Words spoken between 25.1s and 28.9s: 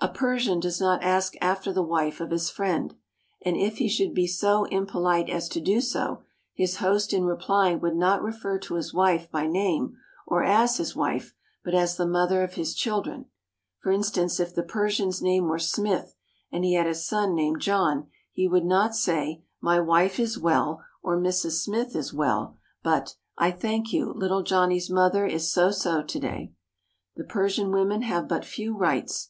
is so so to day." The Persian women have but few